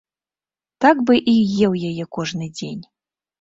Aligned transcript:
Так 0.85 1.03
бы 1.09 1.15
і 1.33 1.35
еў 1.67 1.77
яе 1.91 2.03
кожны 2.19 2.49
дзень. 2.63 2.83